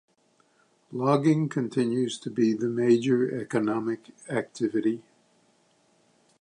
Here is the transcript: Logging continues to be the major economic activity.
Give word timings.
Logging 0.91 1.47
continues 1.47 2.17
to 2.17 2.31
be 2.31 2.53
the 2.53 2.67
major 2.69 3.39
economic 3.39 4.09
activity. 4.29 5.03